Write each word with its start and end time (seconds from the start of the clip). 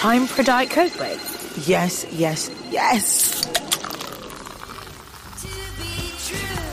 Time 0.00 0.26
for 0.26 0.40
a 0.40 0.44
Diet 0.46 0.70
Coke 0.70 0.96
break? 0.96 1.20
Yes, 1.66 2.06
yes, 2.10 2.50
yes. 2.70 3.42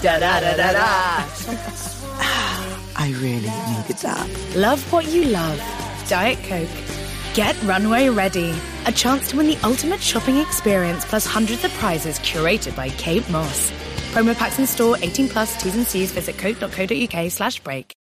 Da 0.02 0.18
da 0.18 0.40
da 0.40 0.56
da 0.56 0.72
da. 0.72 1.26
I 2.96 3.14
really 3.20 3.52
needed 3.68 3.98
that. 3.98 4.30
Love 4.56 4.82
what 4.94 5.08
you 5.08 5.26
love. 5.26 5.62
Diet 6.08 6.42
Coke. 6.46 6.70
Get 7.34 7.62
Runway 7.64 8.08
ready. 8.08 8.54
A 8.86 8.94
chance 8.94 9.30
to 9.32 9.36
win 9.36 9.48
the 9.48 9.58
ultimate 9.62 10.00
shopping 10.00 10.38
experience 10.38 11.04
plus 11.04 11.26
hundreds 11.26 11.66
of 11.66 11.72
prizes 11.74 12.20
curated 12.20 12.78
by 12.78 12.88
Kate 12.92 13.30
Moss. 13.30 13.72
Promo 14.14 14.34
packs 14.36 14.58
in 14.58 14.66
store 14.66 14.96
18 15.02 15.28
plus 15.28 15.62
T's 15.62 15.76
and 15.76 15.86
C's. 15.86 16.14
Visit 16.14 16.38
coke.co.uk 16.38 17.30
slash 17.30 17.60
break. 17.60 17.97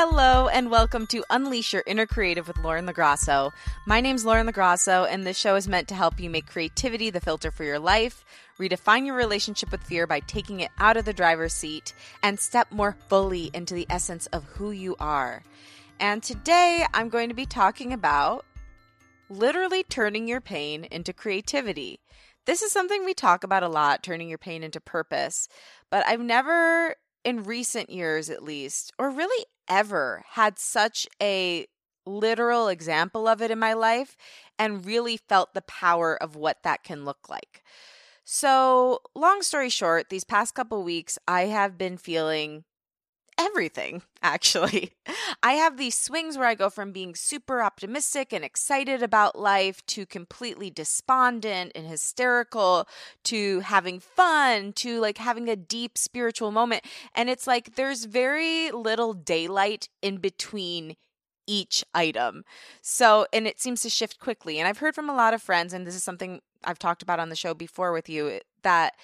Hello 0.00 0.46
and 0.46 0.70
welcome 0.70 1.08
to 1.08 1.24
Unleash 1.28 1.72
Your 1.72 1.82
Inner 1.84 2.06
Creative 2.06 2.46
with 2.46 2.58
Lauren 2.58 2.86
LaGrasso. 2.86 3.50
My 3.84 4.00
name's 4.00 4.24
Lauren 4.24 4.46
LaGrasso, 4.46 5.08
and 5.10 5.26
this 5.26 5.36
show 5.36 5.56
is 5.56 5.66
meant 5.66 5.88
to 5.88 5.96
help 5.96 6.20
you 6.20 6.30
make 6.30 6.46
creativity 6.46 7.10
the 7.10 7.20
filter 7.20 7.50
for 7.50 7.64
your 7.64 7.80
life, 7.80 8.24
redefine 8.60 9.06
your 9.06 9.16
relationship 9.16 9.72
with 9.72 9.82
fear 9.82 10.06
by 10.06 10.20
taking 10.20 10.60
it 10.60 10.70
out 10.78 10.96
of 10.96 11.04
the 11.04 11.12
driver's 11.12 11.52
seat, 11.52 11.94
and 12.22 12.38
step 12.38 12.70
more 12.70 12.94
fully 13.08 13.50
into 13.52 13.74
the 13.74 13.88
essence 13.90 14.26
of 14.26 14.44
who 14.44 14.70
you 14.70 14.94
are. 15.00 15.42
And 15.98 16.22
today 16.22 16.86
I'm 16.94 17.08
going 17.08 17.28
to 17.28 17.34
be 17.34 17.44
talking 17.44 17.92
about 17.92 18.46
literally 19.28 19.82
turning 19.82 20.28
your 20.28 20.40
pain 20.40 20.84
into 20.92 21.12
creativity. 21.12 21.98
This 22.44 22.62
is 22.62 22.70
something 22.70 23.04
we 23.04 23.14
talk 23.14 23.42
about 23.42 23.64
a 23.64 23.68
lot, 23.68 24.04
turning 24.04 24.28
your 24.28 24.38
pain 24.38 24.62
into 24.62 24.80
purpose, 24.80 25.48
but 25.90 26.06
I've 26.06 26.20
never 26.20 26.94
in 27.28 27.44
recent 27.44 27.90
years 27.90 28.30
at 28.30 28.42
least, 28.42 28.90
or 28.98 29.10
really 29.10 29.44
ever, 29.68 30.24
had 30.30 30.58
such 30.58 31.06
a 31.20 31.66
literal 32.06 32.68
example 32.68 33.28
of 33.28 33.42
it 33.42 33.50
in 33.50 33.58
my 33.58 33.74
life 33.74 34.16
and 34.58 34.86
really 34.86 35.18
felt 35.18 35.52
the 35.52 35.60
power 35.60 36.16
of 36.22 36.36
what 36.36 36.56
that 36.64 36.82
can 36.82 37.04
look 37.04 37.28
like. 37.28 37.62
So, 38.24 39.00
long 39.14 39.42
story 39.42 39.68
short, 39.68 40.08
these 40.08 40.24
past 40.24 40.54
couple 40.54 40.82
weeks, 40.82 41.18
I 41.28 41.42
have 41.42 41.76
been 41.76 41.98
feeling 41.98 42.64
everything, 43.38 44.02
actually. 44.22 44.92
I 45.42 45.52
have 45.52 45.76
these 45.76 45.96
swings 45.96 46.36
where 46.36 46.46
I 46.46 46.54
go 46.54 46.68
from 46.68 46.92
being 46.92 47.14
super 47.14 47.62
optimistic 47.62 48.32
and 48.32 48.44
excited 48.44 49.02
about 49.02 49.38
life 49.38 49.84
to 49.86 50.04
completely 50.04 50.70
despondent 50.70 51.72
and 51.74 51.86
hysterical 51.86 52.88
to 53.24 53.60
having 53.60 54.00
fun 54.00 54.72
to 54.74 55.00
like 55.00 55.18
having 55.18 55.48
a 55.48 55.56
deep 55.56 55.96
spiritual 55.96 56.50
moment. 56.50 56.84
And 57.14 57.30
it's 57.30 57.46
like 57.46 57.76
there's 57.76 58.04
very 58.04 58.70
little 58.70 59.14
daylight 59.14 59.88
in 60.02 60.18
between 60.18 60.96
each 61.46 61.82
item. 61.94 62.44
So, 62.82 63.26
and 63.32 63.46
it 63.46 63.60
seems 63.60 63.80
to 63.82 63.90
shift 63.90 64.20
quickly. 64.20 64.58
And 64.58 64.68
I've 64.68 64.78
heard 64.78 64.94
from 64.94 65.08
a 65.08 65.16
lot 65.16 65.34
of 65.34 65.42
friends, 65.42 65.72
and 65.72 65.86
this 65.86 65.94
is 65.96 66.04
something 66.04 66.40
I've 66.62 66.78
talked 66.78 67.02
about 67.02 67.18
on 67.20 67.30
the 67.30 67.36
show 67.36 67.54
before 67.54 67.92
with 67.92 68.08
you, 68.08 68.40
that 68.62 68.94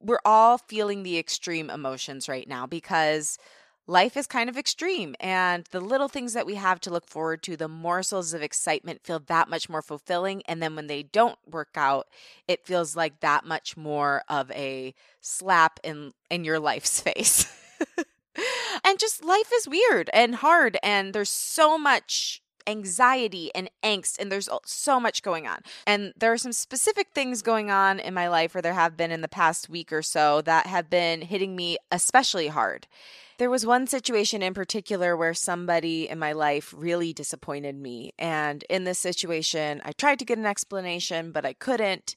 we're 0.00 0.20
all 0.24 0.58
feeling 0.58 1.02
the 1.02 1.18
extreme 1.18 1.70
emotions 1.70 2.28
right 2.28 2.48
now 2.48 2.66
because 2.66 3.38
life 3.86 4.16
is 4.16 4.26
kind 4.26 4.48
of 4.48 4.56
extreme 4.56 5.14
and 5.20 5.64
the 5.70 5.80
little 5.80 6.08
things 6.08 6.32
that 6.32 6.46
we 6.46 6.56
have 6.56 6.80
to 6.80 6.90
look 6.90 7.06
forward 7.06 7.42
to 7.42 7.56
the 7.56 7.68
morsels 7.68 8.34
of 8.34 8.42
excitement 8.42 9.02
feel 9.04 9.20
that 9.20 9.48
much 9.48 9.68
more 9.68 9.82
fulfilling 9.82 10.42
and 10.46 10.62
then 10.62 10.74
when 10.74 10.86
they 10.88 11.02
don't 11.02 11.38
work 11.48 11.70
out 11.76 12.08
it 12.48 12.66
feels 12.66 12.96
like 12.96 13.20
that 13.20 13.44
much 13.44 13.76
more 13.76 14.22
of 14.28 14.50
a 14.50 14.94
slap 15.20 15.78
in 15.84 16.12
in 16.30 16.44
your 16.44 16.58
life's 16.58 17.00
face. 17.06 17.46
And 18.84 18.98
just 18.98 19.24
life 19.24 19.50
is 19.52 19.66
weird 19.66 20.10
and 20.12 20.36
hard 20.36 20.78
and 20.82 21.12
there's 21.12 21.30
so 21.30 21.78
much 21.78 22.42
anxiety 22.66 23.50
and 23.54 23.70
angst, 23.82 24.18
and 24.18 24.30
there's 24.30 24.48
so 24.64 25.00
much 25.00 25.22
going 25.22 25.46
on. 25.46 25.60
And 25.86 26.12
there 26.16 26.32
are 26.32 26.38
some 26.38 26.52
specific 26.52 27.08
things 27.14 27.42
going 27.42 27.70
on 27.70 28.00
in 28.00 28.14
my 28.14 28.28
life, 28.28 28.54
or 28.54 28.62
there 28.62 28.74
have 28.74 28.96
been 28.96 29.10
in 29.10 29.20
the 29.20 29.28
past 29.28 29.68
week 29.68 29.92
or 29.92 30.02
so, 30.02 30.42
that 30.42 30.66
have 30.66 30.90
been 30.90 31.22
hitting 31.22 31.56
me 31.56 31.78
especially 31.90 32.48
hard. 32.48 32.86
There 33.38 33.50
was 33.50 33.66
one 33.66 33.86
situation 33.86 34.42
in 34.42 34.54
particular 34.54 35.16
where 35.16 35.34
somebody 35.34 36.08
in 36.08 36.18
my 36.18 36.32
life 36.32 36.74
really 36.76 37.12
disappointed 37.12 37.76
me. 37.76 38.12
And 38.18 38.64
in 38.70 38.84
this 38.84 38.98
situation, 38.98 39.82
I 39.84 39.92
tried 39.92 40.18
to 40.20 40.24
get 40.24 40.38
an 40.38 40.46
explanation, 40.46 41.32
but 41.32 41.44
I 41.44 41.52
couldn't. 41.52 42.16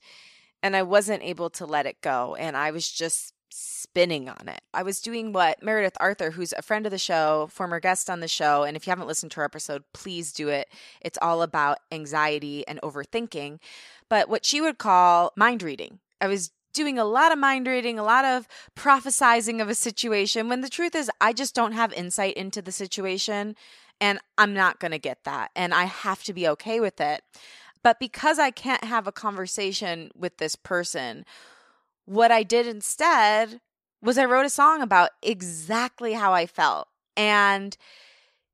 And 0.63 0.75
I 0.75 0.83
wasn't 0.83 1.23
able 1.23 1.49
to 1.51 1.65
let 1.65 1.85
it 1.85 2.01
go. 2.01 2.35
And 2.35 2.55
I 2.55 2.71
was 2.71 2.89
just 2.89 3.33
spinning 3.49 4.29
on 4.29 4.47
it. 4.47 4.61
I 4.73 4.83
was 4.83 5.01
doing 5.01 5.33
what 5.33 5.61
Meredith 5.63 5.97
Arthur, 5.99 6.31
who's 6.31 6.53
a 6.53 6.61
friend 6.61 6.85
of 6.85 6.91
the 6.91 6.97
show, 6.97 7.47
former 7.51 7.79
guest 7.79 8.09
on 8.09 8.19
the 8.19 8.27
show, 8.27 8.63
and 8.63 8.77
if 8.77 8.85
you 8.85 8.91
haven't 8.91 9.07
listened 9.07 9.31
to 9.33 9.39
her 9.41 9.45
episode, 9.45 9.83
please 9.93 10.31
do 10.31 10.49
it. 10.49 10.69
It's 11.01 11.17
all 11.21 11.41
about 11.41 11.79
anxiety 11.91 12.67
and 12.67 12.79
overthinking, 12.81 13.59
but 14.07 14.29
what 14.29 14.45
she 14.45 14.61
would 14.61 14.77
call 14.77 15.33
mind 15.35 15.63
reading. 15.63 15.99
I 16.21 16.27
was 16.27 16.51
doing 16.73 16.99
a 16.99 17.05
lot 17.05 17.31
of 17.31 17.39
mind 17.39 17.67
reading, 17.67 17.97
a 17.97 18.03
lot 18.03 18.25
of 18.25 18.47
prophesizing 18.75 19.61
of 19.61 19.69
a 19.69 19.75
situation 19.75 20.49
when 20.49 20.61
the 20.61 20.69
truth 20.69 20.95
is 20.95 21.09
I 21.19 21.33
just 21.33 21.55
don't 21.55 21.71
have 21.71 21.91
insight 21.93 22.35
into 22.35 22.61
the 22.61 22.71
situation 22.71 23.55
and 23.99 24.19
I'm 24.37 24.53
not 24.53 24.79
going 24.79 24.91
to 24.91 24.99
get 24.99 25.23
that 25.23 25.51
and 25.55 25.73
I 25.73 25.85
have 25.85 26.23
to 26.23 26.33
be 26.33 26.47
okay 26.47 26.79
with 26.79 27.01
it. 27.01 27.23
But 27.81 27.99
because 27.99 28.39
I 28.39 28.51
can't 28.51 28.83
have 28.83 29.07
a 29.07 29.11
conversation 29.11 30.11
with 30.15 30.37
this 30.37 30.55
person 30.55 31.25
what 32.09 32.31
I 32.31 32.41
did 32.41 32.65
instead 32.65 33.61
was 34.01 34.17
I 34.17 34.25
wrote 34.25 34.45
a 34.47 34.49
song 34.49 34.81
about 34.81 35.11
exactly 35.21 36.13
how 36.13 36.33
I 36.33 36.47
felt. 36.47 36.87
And 37.15 37.77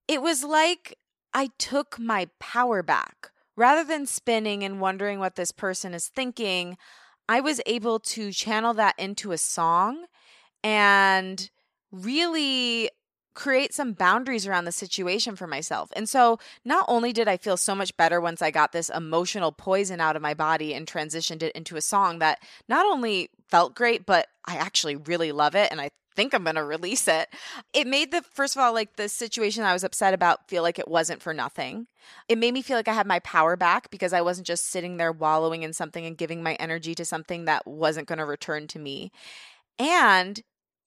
it 0.10 0.22
was 0.22 0.44
like 0.44 0.98
I 1.34 1.52
took 1.58 1.98
my 1.98 2.28
power 2.38 2.84
back. 2.84 3.32
Rather 3.56 3.86
than 3.86 4.06
spinning 4.06 4.66
and 4.66 4.82
wondering 4.82 5.20
what 5.20 5.38
this 5.38 5.52
person 5.52 5.94
is 5.94 6.10
thinking, 6.10 6.78
I 7.30 7.40
was 7.40 7.62
able 7.66 8.00
to 8.02 8.34
channel 8.34 8.74
that 8.74 8.96
into 8.98 9.32
a 9.32 9.38
song 9.38 10.08
and 10.62 11.50
really 11.94 12.90
create 13.35 13.73
some 13.73 13.94
boundaries 13.94 14.47
around 14.47 14.66
the 14.66 14.72
situation 14.72 15.35
for 15.35 15.46
myself. 15.46 15.91
And 15.96 16.09
so, 16.09 16.40
not 16.63 16.85
only 16.88 17.13
did 17.13 17.28
I 17.28 17.38
feel 17.38 17.57
so 17.57 17.75
much 17.75 17.96
better 17.97 18.19
once 18.19 18.41
I 18.41 18.50
got 18.50 18.72
this 18.72 18.90
emotional 18.90 19.51
poison 19.51 20.01
out 20.01 20.16
of 20.16 20.22
my 20.22 20.34
body 20.34 20.73
and 20.73 20.88
transitioned 20.88 21.44
it 21.44 21.56
into 21.56 21.75
a 21.75 21.81
song 21.81 22.19
that 22.19 22.40
not 22.68 22.85
only 22.85 23.29
felt 23.50 23.75
great, 23.75 24.06
but 24.06 24.28
I 24.45 24.56
actually 24.56 24.95
really 24.95 25.31
love 25.31 25.56
it 25.56 25.72
and 25.72 25.79
I 25.79 25.90
think 26.16 26.34
I'm 26.34 26.44
going 26.44 26.56
to 26.56 26.63
release 26.63 27.07
it. 27.07 27.28
It 27.74 27.88
made 27.88 28.12
the 28.12 28.22
first 28.22 28.56
of 28.56 28.62
all 28.62 28.74
like 28.74 28.95
the 28.95 29.09
situation 29.09 29.63
I 29.63 29.74
was 29.74 29.84
upset 29.84 30.13
about 30.13 30.47
feel 30.47 30.63
like 30.63 30.79
it 30.79 30.88
wasn't 30.88 31.22
for 31.22 31.34
nothing. 31.34 31.88
It 32.29 32.38
made 32.38 32.53
me 32.53 32.62
feel 32.62 32.78
like 32.78 32.88
I 32.88 32.94
had 32.94 33.07
my 33.07 33.19
power 33.19 33.56
back 33.57 33.90
because 33.91 34.13
I 34.13 34.22
wasn't 34.22 34.47
just 34.47 34.68
sitting 34.68 34.97
there 34.97 35.12
wallowing 35.12 35.63
in 35.63 35.74
something 35.74 36.06
and 36.06 36.18
giving 36.18 36.41
my 36.41 36.53
energy 36.53 36.95
to 36.95 37.06
something 37.06 37.45
that 37.45 37.68
wasn't 37.68 38.07
going 38.07 38.19
to 38.19 38.25
return 38.25 38.68
to 38.68 38.79
me. 38.79 39.12
And 39.78 40.41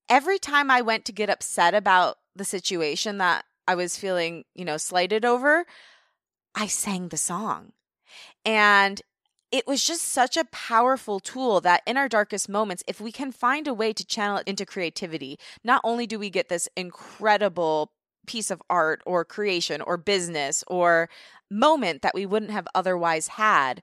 every 0.08 0.38
time 0.38 0.70
I 0.70 0.80
went 0.80 1.04
to 1.06 1.12
get 1.12 1.30
upset 1.30 1.74
about 1.74 2.16
the 2.34 2.44
situation 2.44 3.18
that 3.18 3.44
I 3.66 3.74
was 3.74 3.96
feeling, 3.96 4.44
you 4.54 4.64
know, 4.64 4.76
slighted 4.76 5.24
over, 5.24 5.66
I 6.54 6.66
sang 6.66 7.08
the 7.08 7.16
song. 7.16 7.72
And 8.44 9.02
it 9.50 9.66
was 9.66 9.84
just 9.84 10.02
such 10.02 10.36
a 10.36 10.44
powerful 10.46 11.20
tool 11.20 11.60
that 11.62 11.82
in 11.86 11.96
our 11.96 12.08
darkest 12.08 12.48
moments, 12.48 12.82
if 12.86 13.00
we 13.00 13.12
can 13.12 13.32
find 13.32 13.66
a 13.66 13.74
way 13.74 13.92
to 13.92 14.04
channel 14.04 14.38
it 14.38 14.48
into 14.48 14.66
creativity, 14.66 15.38
not 15.64 15.80
only 15.84 16.06
do 16.06 16.18
we 16.18 16.30
get 16.30 16.48
this 16.48 16.68
incredible 16.76 17.92
piece 18.26 18.50
of 18.50 18.62
art 18.68 19.00
or 19.06 19.24
creation 19.24 19.80
or 19.80 19.96
business 19.96 20.62
or 20.66 21.08
moment 21.50 22.02
that 22.02 22.14
we 22.14 22.26
wouldn't 22.26 22.50
have 22.50 22.68
otherwise 22.74 23.28
had, 23.28 23.82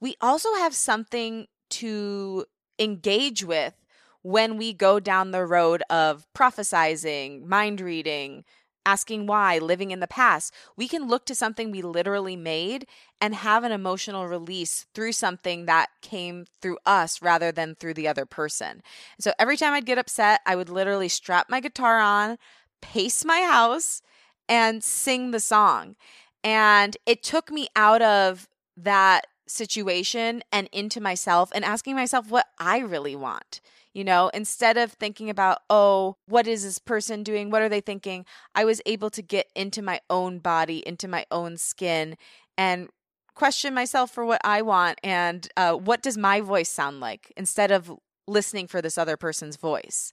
we 0.00 0.14
also 0.20 0.52
have 0.56 0.74
something 0.74 1.46
to 1.70 2.44
engage 2.78 3.44
with 3.44 3.74
when 4.22 4.56
we 4.56 4.72
go 4.72 5.00
down 5.00 5.30
the 5.30 5.44
road 5.44 5.82
of 5.90 6.26
prophesizing, 6.34 7.44
mind 7.44 7.80
reading, 7.80 8.44
asking 8.84 9.26
why, 9.26 9.58
living 9.58 9.90
in 9.90 10.00
the 10.00 10.06
past, 10.06 10.52
we 10.76 10.88
can 10.88 11.06
look 11.06 11.24
to 11.26 11.34
something 11.34 11.70
we 11.70 11.82
literally 11.82 12.36
made 12.36 12.86
and 13.20 13.34
have 13.34 13.64
an 13.64 13.72
emotional 13.72 14.26
release 14.26 14.86
through 14.94 15.12
something 15.12 15.66
that 15.66 15.88
came 16.00 16.46
through 16.60 16.78
us 16.84 17.22
rather 17.22 17.52
than 17.52 17.74
through 17.74 17.94
the 17.94 18.08
other 18.08 18.26
person. 18.26 18.82
So 19.20 19.32
every 19.38 19.56
time 19.56 19.72
I'd 19.72 19.86
get 19.86 19.98
upset, 19.98 20.40
I 20.46 20.56
would 20.56 20.68
literally 20.68 21.08
strap 21.08 21.48
my 21.48 21.60
guitar 21.60 22.00
on, 22.00 22.38
pace 22.80 23.24
my 23.24 23.42
house, 23.42 24.02
and 24.48 24.82
sing 24.82 25.30
the 25.30 25.40
song. 25.40 25.96
And 26.42 26.96
it 27.06 27.22
took 27.22 27.52
me 27.52 27.68
out 27.76 28.02
of 28.02 28.48
that 28.76 29.26
situation 29.46 30.42
and 30.50 30.68
into 30.72 31.00
myself 31.00 31.50
and 31.54 31.64
asking 31.64 31.94
myself 31.94 32.30
what 32.30 32.46
I 32.58 32.78
really 32.78 33.14
want. 33.14 33.60
You 33.94 34.04
know, 34.04 34.30
instead 34.32 34.78
of 34.78 34.92
thinking 34.92 35.28
about, 35.28 35.58
oh, 35.68 36.16
what 36.26 36.46
is 36.46 36.64
this 36.64 36.78
person 36.78 37.22
doing? 37.22 37.50
What 37.50 37.62
are 37.62 37.68
they 37.68 37.80
thinking? 37.80 38.24
I 38.54 38.64
was 38.64 38.80
able 38.86 39.10
to 39.10 39.22
get 39.22 39.48
into 39.54 39.82
my 39.82 40.00
own 40.08 40.38
body, 40.38 40.82
into 40.86 41.08
my 41.08 41.26
own 41.30 41.58
skin, 41.58 42.16
and 42.56 42.88
question 43.34 43.74
myself 43.74 44.10
for 44.10 44.24
what 44.24 44.40
I 44.44 44.62
want 44.62 44.98
and 45.02 45.48
uh, 45.56 45.72
what 45.74 46.02
does 46.02 46.16
my 46.18 46.40
voice 46.40 46.68
sound 46.68 47.00
like 47.00 47.32
instead 47.36 47.70
of 47.70 47.92
listening 48.26 48.66
for 48.66 48.80
this 48.80 48.98
other 48.98 49.16
person's 49.16 49.56
voice. 49.56 50.12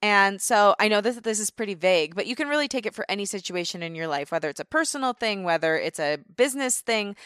And 0.00 0.40
so 0.40 0.74
I 0.78 0.88
know 0.88 1.00
this 1.00 1.16
this 1.16 1.40
is 1.40 1.50
pretty 1.50 1.74
vague, 1.74 2.14
but 2.14 2.26
you 2.26 2.36
can 2.36 2.48
really 2.48 2.68
take 2.68 2.86
it 2.86 2.94
for 2.94 3.04
any 3.08 3.24
situation 3.24 3.82
in 3.82 3.94
your 3.94 4.06
life, 4.06 4.30
whether 4.30 4.48
it's 4.48 4.60
a 4.60 4.64
personal 4.64 5.12
thing, 5.12 5.42
whether 5.42 5.76
it's 5.76 5.98
a 5.98 6.18
business 6.36 6.80
thing. 6.80 7.16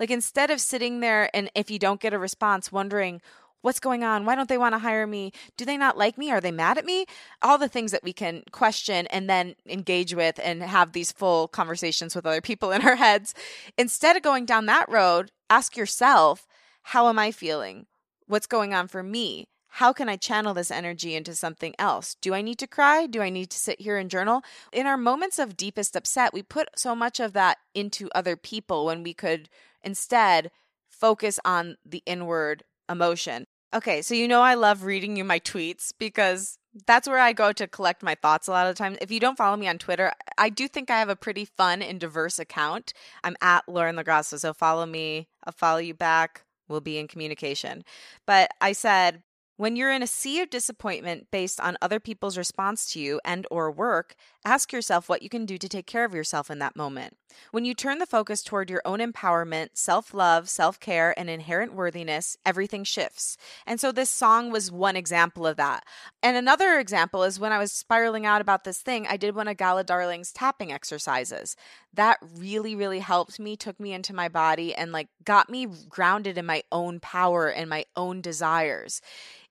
Like 0.00 0.10
instead 0.10 0.50
of 0.50 0.60
sitting 0.60 1.00
there 1.00 1.30
and 1.34 1.50
if 1.54 1.70
you 1.70 1.78
don't 1.78 2.00
get 2.00 2.12
a 2.12 2.18
response 2.18 2.70
wondering 2.72 3.22
what's 3.66 3.80
going 3.80 4.04
on? 4.04 4.24
Why 4.24 4.36
don't 4.36 4.48
they 4.48 4.58
want 4.58 4.76
to 4.76 4.78
hire 4.78 5.08
me? 5.08 5.32
Do 5.56 5.64
they 5.64 5.76
not 5.76 5.98
like 5.98 6.16
me? 6.16 6.30
Are 6.30 6.40
they 6.40 6.52
mad 6.52 6.78
at 6.78 6.84
me? 6.84 7.04
All 7.42 7.58
the 7.58 7.66
things 7.68 7.90
that 7.90 8.04
we 8.04 8.12
can 8.12 8.44
question 8.52 9.08
and 9.08 9.28
then 9.28 9.56
engage 9.68 10.14
with 10.14 10.38
and 10.40 10.62
have 10.62 10.92
these 10.92 11.10
full 11.10 11.48
conversations 11.48 12.14
with 12.14 12.26
other 12.26 12.40
people 12.40 12.70
in 12.70 12.86
our 12.86 12.94
heads. 12.94 13.34
Instead 13.76 14.14
of 14.14 14.22
going 14.22 14.44
down 14.44 14.66
that 14.66 14.88
road, 14.88 15.32
ask 15.50 15.76
yourself, 15.76 16.46
how 16.82 17.08
am 17.08 17.18
I 17.18 17.32
feeling? 17.32 17.86
What's 18.28 18.46
going 18.46 18.72
on 18.72 18.86
for 18.86 19.02
me? 19.02 19.48
How 19.66 19.92
can 19.92 20.08
I 20.08 20.14
channel 20.14 20.54
this 20.54 20.70
energy 20.70 21.16
into 21.16 21.34
something 21.34 21.74
else? 21.76 22.14
Do 22.20 22.34
I 22.34 22.42
need 22.42 22.60
to 22.60 22.68
cry? 22.68 23.06
Do 23.06 23.20
I 23.20 23.30
need 23.30 23.50
to 23.50 23.58
sit 23.58 23.80
here 23.80 23.98
and 23.98 24.08
journal? 24.08 24.42
In 24.72 24.86
our 24.86 24.96
moments 24.96 25.40
of 25.40 25.56
deepest 25.56 25.96
upset, 25.96 26.32
we 26.32 26.44
put 26.44 26.68
so 26.76 26.94
much 26.94 27.18
of 27.18 27.32
that 27.32 27.58
into 27.74 28.08
other 28.14 28.36
people 28.36 28.86
when 28.86 29.02
we 29.02 29.12
could 29.12 29.48
instead 29.82 30.52
focus 30.88 31.40
on 31.44 31.78
the 31.84 32.04
inward 32.06 32.62
emotion. 32.88 33.46
Okay, 33.74 34.00
so 34.02 34.14
you 34.14 34.28
know 34.28 34.42
I 34.42 34.54
love 34.54 34.84
reading 34.84 35.16
you 35.16 35.24
my 35.24 35.40
tweets 35.40 35.92
because 35.98 36.58
that's 36.86 37.08
where 37.08 37.18
I 37.18 37.32
go 37.32 37.52
to 37.52 37.66
collect 37.66 38.02
my 38.02 38.14
thoughts 38.14 38.48
a 38.48 38.50
lot 38.50 38.66
of 38.66 38.74
the 38.74 38.78
time. 38.78 38.96
If 39.00 39.10
you 39.10 39.20
don't 39.20 39.36
follow 39.36 39.56
me 39.56 39.68
on 39.68 39.78
Twitter, 39.78 40.12
I 40.38 40.50
do 40.50 40.68
think 40.68 40.90
I 40.90 40.98
have 40.98 41.08
a 41.08 41.16
pretty 41.16 41.44
fun 41.44 41.82
and 41.82 41.98
diverse 41.98 42.38
account. 42.38 42.92
I'm 43.24 43.36
at 43.40 43.68
Lauren 43.68 43.96
LaGrasso, 43.96 44.38
so 44.38 44.52
follow 44.52 44.86
me. 44.86 45.28
I'll 45.44 45.52
follow 45.52 45.78
you 45.78 45.94
back. 45.94 46.44
We'll 46.68 46.80
be 46.80 46.98
in 46.98 47.08
communication. 47.08 47.84
But 48.26 48.50
I 48.60 48.72
said, 48.72 49.22
when 49.56 49.76
you're 49.76 49.92
in 49.92 50.02
a 50.02 50.06
sea 50.06 50.40
of 50.40 50.50
disappointment 50.50 51.28
based 51.30 51.60
on 51.60 51.78
other 51.80 51.98
people's 51.98 52.36
response 52.36 52.92
to 52.92 53.00
you 53.00 53.20
and 53.24 53.46
or 53.50 53.70
work, 53.70 54.14
ask 54.44 54.72
yourself 54.72 55.08
what 55.08 55.22
you 55.22 55.28
can 55.28 55.46
do 55.46 55.58
to 55.58 55.68
take 55.68 55.86
care 55.86 56.04
of 56.04 56.14
yourself 56.14 56.50
in 56.50 56.58
that 56.58 56.76
moment. 56.76 57.16
When 57.50 57.64
you 57.64 57.74
turn 57.74 57.98
the 57.98 58.06
focus 58.06 58.42
toward 58.42 58.70
your 58.70 58.82
own 58.84 58.98
empowerment, 58.98 59.70
self-love, 59.74 60.48
self-care 60.48 61.18
and 61.18 61.28
inherent 61.28 61.74
worthiness, 61.74 62.36
everything 62.46 62.84
shifts. 62.84 63.36
And 63.66 63.80
so 63.80 63.92
this 63.92 64.10
song 64.10 64.50
was 64.50 64.70
one 64.70 64.96
example 64.96 65.46
of 65.46 65.56
that. 65.56 65.84
And 66.22 66.36
another 66.36 66.78
example 66.78 67.24
is 67.24 67.40
when 67.40 67.52
I 67.52 67.58
was 67.58 67.72
spiraling 67.72 68.24
out 68.24 68.40
about 68.40 68.64
this 68.64 68.80
thing, 68.80 69.06
I 69.06 69.16
did 69.16 69.34
one 69.34 69.48
of 69.48 69.56
Gala 69.56 69.84
Darling's 69.84 70.32
tapping 70.32 70.72
exercises. 70.72 71.56
That 71.92 72.18
really 72.36 72.76
really 72.76 73.00
helped 73.00 73.40
me, 73.40 73.56
took 73.56 73.80
me 73.80 73.92
into 73.92 74.14
my 74.14 74.28
body 74.28 74.74
and 74.74 74.92
like 74.92 75.08
got 75.24 75.50
me 75.50 75.66
grounded 75.88 76.38
in 76.38 76.46
my 76.46 76.62
own 76.70 77.00
power 77.00 77.48
and 77.48 77.68
my 77.68 77.84
own 77.96 78.20
desires 78.20 79.00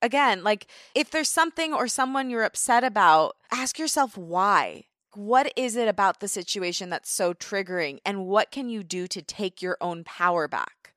again, 0.05 0.43
like 0.43 0.67
if 0.93 1.09
there's 1.09 1.29
something 1.29 1.73
or 1.73 1.87
someone 1.87 2.29
you're 2.29 2.43
upset 2.43 2.83
about, 2.83 3.35
ask 3.51 3.79
yourself 3.79 4.17
why. 4.17 4.85
What 5.15 5.51
is 5.55 5.75
it 5.75 5.87
about 5.87 6.19
the 6.19 6.27
situation 6.27 6.89
that's 6.89 7.09
so 7.09 7.33
triggering? 7.33 7.99
And 8.05 8.27
what 8.27 8.51
can 8.51 8.69
you 8.69 8.83
do 8.83 9.07
to 9.07 9.21
take 9.21 9.61
your 9.61 9.77
own 9.81 10.03
power 10.03 10.47
back? 10.47 10.93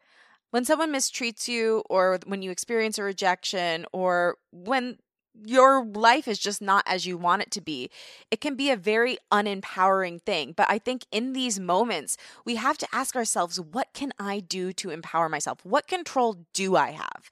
When 0.51 0.65
someone 0.65 0.93
mistreats 0.93 1.47
you, 1.47 1.83
or 1.89 2.19
when 2.27 2.43
you 2.43 2.51
experience 2.51 2.99
a 2.99 3.03
rejection, 3.03 3.87
or 3.93 4.37
when 4.51 4.99
your 5.45 5.85
life 5.85 6.27
is 6.27 6.39
just 6.39 6.61
not 6.61 6.85
as 6.87 7.07
you 7.07 7.17
want 7.17 7.43
it 7.43 7.51
to 7.53 7.61
be. 7.61 7.91
It 8.31 8.41
can 8.41 8.57
be 8.57 8.71
a 8.71 8.77
very 8.77 9.19
unempowering 9.31 10.21
thing. 10.21 10.53
But 10.57 10.67
I 10.69 10.79
think 10.79 11.07
in 11.13 11.33
these 11.33 11.61
moments, 11.61 12.17
we 12.45 12.57
have 12.57 12.79
to 12.79 12.89
ask 12.93 13.15
ourselves, 13.15 13.61
what 13.61 13.89
can 13.95 14.13
I 14.19 14.41
do 14.41 14.73
to 14.75 14.91
empower 14.91 15.29
myself? 15.29 15.61
What 15.65 15.87
control 15.87 16.47
do 16.55 16.77
I 16.77 16.91
have? 16.91 17.31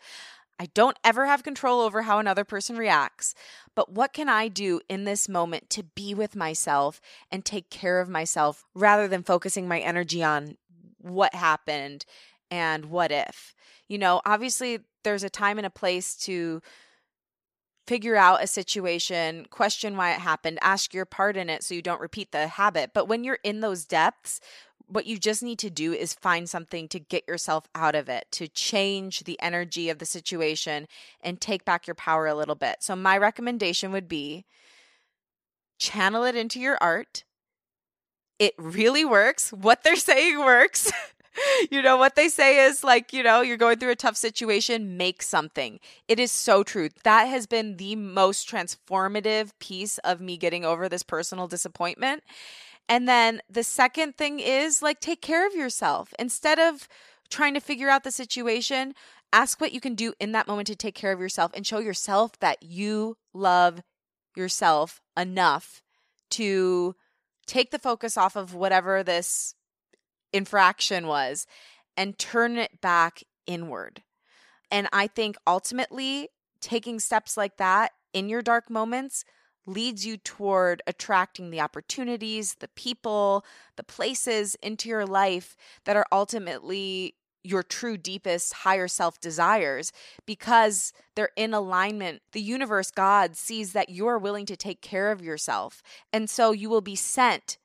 I 0.58 0.66
don't 0.74 0.98
ever 1.04 1.26
have 1.26 1.42
control 1.42 1.80
over 1.80 2.02
how 2.02 2.18
another 2.18 2.44
person 2.44 2.76
reacts, 2.76 3.34
but 3.74 3.92
what 3.92 4.12
can 4.12 4.28
I 4.28 4.48
do 4.48 4.80
in 4.88 5.04
this 5.04 5.28
moment 5.28 5.68
to 5.70 5.82
be 5.82 6.14
with 6.14 6.34
myself 6.34 7.00
and 7.30 7.44
take 7.44 7.68
care 7.68 8.00
of 8.00 8.08
myself 8.08 8.64
rather 8.74 9.06
than 9.06 9.22
focusing 9.22 9.68
my 9.68 9.80
energy 9.80 10.22
on 10.22 10.56
what 10.98 11.34
happened 11.34 12.06
and 12.50 12.86
what 12.86 13.12
if? 13.12 13.54
You 13.86 13.98
know, 13.98 14.22
obviously, 14.24 14.80
there's 15.04 15.24
a 15.24 15.30
time 15.30 15.58
and 15.58 15.66
a 15.66 15.70
place 15.70 16.16
to 16.16 16.62
figure 17.86 18.16
out 18.16 18.42
a 18.42 18.46
situation, 18.46 19.46
question 19.50 19.96
why 19.96 20.12
it 20.12 20.18
happened, 20.18 20.58
ask 20.60 20.92
your 20.92 21.04
part 21.04 21.36
in 21.36 21.48
it 21.48 21.62
so 21.62 21.74
you 21.74 21.82
don't 21.82 22.00
repeat 22.00 22.32
the 22.32 22.48
habit. 22.48 22.90
But 22.92 23.06
when 23.06 23.22
you're 23.22 23.38
in 23.44 23.60
those 23.60 23.84
depths, 23.84 24.40
what 24.88 25.06
you 25.06 25.18
just 25.18 25.42
need 25.42 25.58
to 25.60 25.70
do 25.70 25.92
is 25.92 26.14
find 26.14 26.48
something 26.48 26.88
to 26.88 26.98
get 26.98 27.26
yourself 27.26 27.66
out 27.74 27.94
of 27.94 28.08
it, 28.08 28.26
to 28.32 28.48
change 28.48 29.24
the 29.24 29.40
energy 29.40 29.88
of 29.90 29.98
the 29.98 30.06
situation 30.06 30.86
and 31.20 31.40
take 31.40 31.64
back 31.64 31.86
your 31.86 31.94
power 31.94 32.26
a 32.26 32.34
little 32.34 32.54
bit. 32.54 32.76
So, 32.80 32.94
my 32.94 33.18
recommendation 33.18 33.92
would 33.92 34.08
be 34.08 34.44
channel 35.78 36.24
it 36.24 36.36
into 36.36 36.60
your 36.60 36.78
art. 36.80 37.24
It 38.38 38.54
really 38.58 39.04
works. 39.04 39.52
What 39.52 39.82
they're 39.82 39.96
saying 39.96 40.38
works. 40.38 40.90
you 41.70 41.82
know, 41.82 41.96
what 41.96 42.16
they 42.16 42.28
say 42.28 42.64
is 42.64 42.82
like, 42.82 43.12
you 43.12 43.22
know, 43.22 43.40
you're 43.40 43.56
going 43.56 43.78
through 43.78 43.90
a 43.90 43.96
tough 43.96 44.16
situation, 44.16 44.96
make 44.96 45.22
something. 45.22 45.80
It 46.08 46.18
is 46.18 46.32
so 46.32 46.62
true. 46.62 46.88
That 47.04 47.24
has 47.24 47.46
been 47.46 47.76
the 47.76 47.96
most 47.96 48.48
transformative 48.48 49.50
piece 49.58 49.98
of 49.98 50.20
me 50.20 50.36
getting 50.36 50.64
over 50.64 50.88
this 50.88 51.02
personal 51.02 51.46
disappointment. 51.46 52.22
And 52.88 53.08
then 53.08 53.40
the 53.50 53.64
second 53.64 54.16
thing 54.16 54.40
is 54.40 54.82
like 54.82 55.00
take 55.00 55.20
care 55.20 55.46
of 55.46 55.54
yourself. 55.54 56.14
Instead 56.18 56.58
of 56.58 56.88
trying 57.28 57.54
to 57.54 57.60
figure 57.60 57.88
out 57.88 58.04
the 58.04 58.10
situation, 58.10 58.94
ask 59.32 59.60
what 59.60 59.72
you 59.72 59.80
can 59.80 59.94
do 59.94 60.14
in 60.20 60.32
that 60.32 60.46
moment 60.46 60.68
to 60.68 60.76
take 60.76 60.94
care 60.94 61.12
of 61.12 61.20
yourself 61.20 61.50
and 61.54 61.66
show 61.66 61.78
yourself 61.78 62.38
that 62.38 62.62
you 62.62 63.16
love 63.34 63.82
yourself 64.36 65.00
enough 65.16 65.82
to 66.30 66.94
take 67.46 67.70
the 67.70 67.78
focus 67.78 68.16
off 68.16 68.36
of 68.36 68.54
whatever 68.54 69.02
this 69.02 69.54
infraction 70.32 71.06
was 71.06 71.46
and 71.96 72.18
turn 72.18 72.56
it 72.56 72.80
back 72.80 73.22
inward. 73.46 74.02
And 74.70 74.88
I 74.92 75.06
think 75.06 75.36
ultimately 75.46 76.28
taking 76.60 77.00
steps 77.00 77.36
like 77.36 77.56
that 77.56 77.92
in 78.12 78.28
your 78.28 78.42
dark 78.42 78.68
moments 78.68 79.24
leads 79.66 80.06
you 80.06 80.16
toward 80.16 80.82
attracting 80.86 81.50
the 81.50 81.60
opportunities, 81.60 82.54
the 82.54 82.68
people, 82.68 83.44
the 83.76 83.82
places 83.82 84.56
into 84.62 84.88
your 84.88 85.04
life 85.04 85.56
that 85.84 85.96
are 85.96 86.06
ultimately 86.10 87.14
your 87.42 87.62
true, 87.62 87.96
deepest, 87.96 88.52
higher 88.52 88.88
self 88.88 89.20
desires 89.20 89.92
because 90.26 90.92
they're 91.14 91.30
in 91.36 91.54
alignment. 91.54 92.22
The 92.32 92.40
universe, 92.40 92.90
God, 92.90 93.36
sees 93.36 93.72
that 93.72 93.88
you're 93.88 94.18
willing 94.18 94.46
to 94.46 94.56
take 94.56 94.80
care 94.80 95.12
of 95.12 95.23
yourself. 95.23 95.82
And 96.12 96.28
so 96.28 96.50
you 96.52 96.68
will 96.68 96.80
be 96.80 96.96
sent 96.96 97.58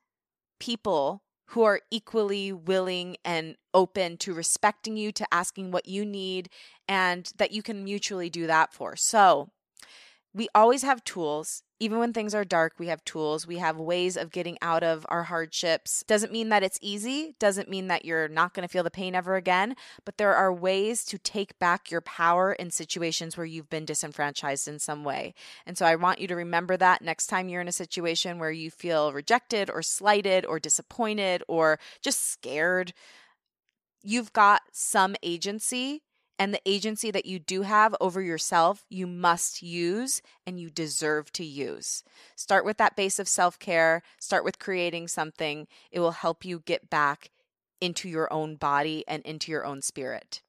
people 0.60 1.24
who 1.48 1.64
are 1.64 1.82
equally 1.90 2.54
willing 2.54 3.18
and 3.26 3.58
open 3.74 4.16
to 4.18 4.34
respecting 4.34 4.96
you, 4.96 5.12
to 5.12 5.34
asking 5.34 5.72
what 5.72 5.88
you 5.88 6.06
need, 6.06 6.50
and 6.88 7.32
that 7.38 7.52
you 7.52 7.62
can 7.62 7.84
mutually 7.84 8.30
do 8.30 8.48
that 8.48 8.74
for. 8.74 8.96
So, 8.96 9.50
we 10.34 10.48
always 10.56 10.84
have 10.84 11.04
tools. 11.04 11.64
Even 11.82 11.98
when 11.98 12.14
things 12.14 12.36
are 12.36 12.46
dark, 12.46 12.74
we 12.78 12.90
have 12.90 13.04
tools. 13.06 13.48
We 13.48 13.58
have 13.58 13.78
ways 13.78 14.16
of 14.16 14.30
getting 14.30 14.56
out 14.62 14.84
of 14.84 15.04
our 15.10 15.24
hardships. 15.24 16.04
Doesn't 16.06 16.32
mean 16.32 16.50
that 16.50 16.62
it's 16.62 16.78
easy, 16.80 17.34
doesn't 17.40 17.72
mean 17.72 17.88
that 17.88 18.06
you're 18.06 18.28
not 18.28 18.54
going 18.54 18.62
to 18.62 18.72
feel 18.72 18.84
the 18.84 18.92
pain 18.92 19.16
ever 19.16 19.36
again, 19.36 19.76
but 20.06 20.20
there 20.20 20.36
are 20.36 20.54
ways 20.54 21.04
to 21.06 21.18
take 21.18 21.58
back 21.58 21.90
your 21.90 22.02
power 22.02 22.54
in 22.54 22.70
situations 22.70 23.36
where 23.36 23.48
you've 23.48 23.72
been 23.72 23.86
disenfranchised 23.86 24.68
in 24.68 24.78
some 24.78 25.04
way. 25.04 25.34
And 25.66 25.76
so 25.76 25.88
I 25.88 25.96
want 25.96 26.22
you 26.22 26.28
to 26.28 26.36
remember 26.36 26.78
that 26.78 27.02
next 27.02 27.26
time 27.26 27.50
you're 27.50 27.62
in 27.62 27.68
a 27.68 27.72
situation 27.72 28.38
where 28.38 28.52
you 28.52 28.70
feel 28.70 29.12
rejected 29.12 29.68
or 29.72 29.82
slighted 29.82 30.46
or 30.46 30.60
disappointed 30.60 31.42
or 31.48 31.80
just 32.04 32.32
scared. 32.32 32.94
You've 34.04 34.34
got 34.34 34.62
some 34.72 35.16
agency 35.24 36.04
and 36.42 36.56
the 36.56 36.62
agency 36.66 37.12
that 37.12 37.28
you 37.28 37.38
do 37.38 37.62
have 37.62 37.96
over 38.02 38.20
yourself, 38.20 38.84
you 38.90 39.06
must 39.06 39.62
use 39.62 40.24
and 40.44 40.60
you 40.60 40.72
deserve 40.72 41.32
to 41.34 41.46
use. 41.46 42.04
Start 42.36 42.66
with 42.66 42.78
that 42.78 42.96
base 42.96 43.20
of 43.20 43.28
self 43.28 43.60
care, 43.60 44.02
start 44.20 44.44
with 44.44 44.58
creating 44.58 45.08
something. 45.08 45.68
It 45.92 46.00
will 46.00 46.14
help 46.14 46.44
you 46.44 46.64
get 46.66 46.90
back 46.90 47.30
into 47.80 48.10
your 48.10 48.32
own 48.34 48.56
body 48.56 49.04
and 49.08 49.22
into 49.22 49.52
your 49.52 49.68
own 49.68 49.84
spirit. 49.84 50.42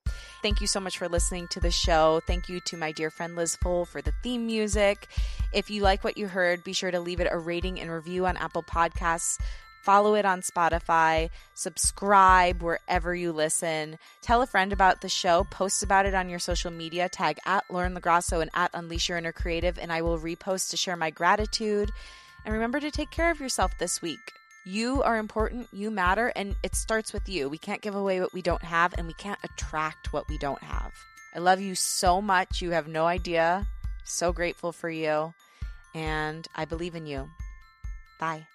Thank 0.43 0.63
you 0.63 0.67
so 0.67 0.81
much 0.81 0.97
for 0.97 1.11
listening 1.11 1.47
to 1.49 1.61
the 1.61 1.71
show. 1.71 2.23
Thank 2.27 2.49
you 2.49 2.61
to 2.61 2.79
my 2.79 2.93
dear 2.93 3.11
friend 3.11 3.37
Liz 3.37 3.57
Full 3.57 3.85
for 3.85 4.01
the 4.01 4.15
theme 4.23 4.47
music. 4.47 5.09
If 5.53 5.69
you 5.69 5.83
like 5.83 6.05
what 6.05 6.17
you 6.17 6.27
heard, 6.27 6.65
be 6.65 6.73
sure 6.73 6.91
to 6.91 7.01
leave 7.01 7.21
it 7.21 7.29
a 7.31 7.37
rating 7.37 7.79
and 7.79 7.91
review 7.91 8.25
on 8.25 8.39
Apple 8.39 8.63
Podcasts. 8.63 9.37
Follow 9.83 10.15
it 10.15 10.25
on 10.25 10.43
Spotify, 10.43 11.29
subscribe 11.55 12.63
wherever 12.63 13.15
you 13.15 13.33
listen. 13.33 13.99
Tell 14.23 14.41
a 14.41 14.47
friend 14.47 14.73
about 14.73 15.01
the 15.01 15.09
show, 15.09 15.45
post 15.51 15.83
about 15.83 16.07
it 16.07 16.15
on 16.15 16.29
your 16.29 16.39
social 16.39 16.71
media, 16.71 17.09
tag 17.09 17.39
at 17.45 17.65
Lauren 17.69 17.95
LaGrasso 17.95 18.41
and 18.41 18.51
at 18.55 18.71
Unleash 18.75 19.09
Your 19.09 19.19
Inner 19.19 19.33
Creative, 19.33 19.77
and 19.79 19.93
I 19.93 20.03
will 20.03 20.19
repost 20.19 20.71
to 20.71 20.77
share 20.77 20.97
my 20.97 21.11
gratitude. 21.11 21.91
And 22.45 22.55
remember 22.55 22.79
to 22.81 22.91
take 22.91 23.11
care 23.11 23.31
of 23.31 23.41
yourself 23.41 23.77
this 23.79 24.01
week. 24.01 24.33
You 24.65 25.03
are 25.03 25.19
important, 25.19 25.67
you 25.73 25.91
matter, 25.91 26.33
and 26.37 26.55
it 26.63 26.77
starts 26.77 27.13
with 27.13 27.29
you. 27.29 27.49
We 27.49 27.59
can't 27.59 27.83
give 27.83 27.97
away 27.97 28.21
what 28.21 28.33
we 28.33 28.43
don't 28.43 28.63
have, 28.63 28.95
and 28.97 29.09
we 29.09 29.15
can't 29.15 29.41
attract 29.43 30.13
what 30.13 30.29
we 30.29 30.39
don't 30.39 30.63
have. 30.63 30.93
I 31.35 31.41
love 31.41 31.61
you 31.61 31.75
so 31.75 32.23
much. 32.23 32.63
You 32.63 32.71
have 32.71 32.87
no 32.87 33.07
idea. 33.07 33.67
So 34.05 34.33
grateful 34.33 34.71
for 34.73 34.91
you. 34.91 35.35
and 35.95 36.47
I 36.55 36.65
believe 36.65 36.95
in 36.95 37.07
you. 37.07 37.29
Bye. 38.19 38.47